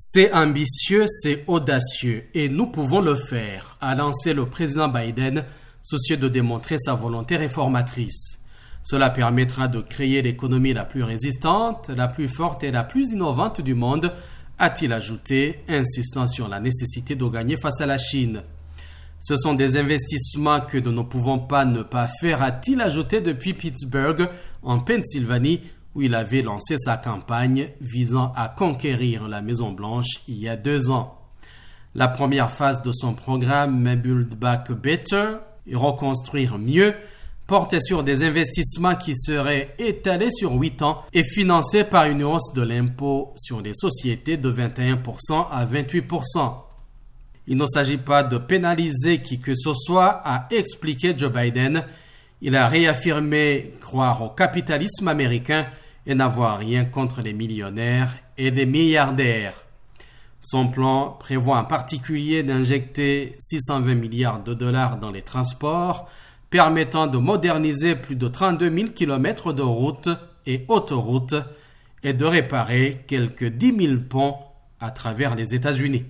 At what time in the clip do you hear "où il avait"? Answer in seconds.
25.94-26.42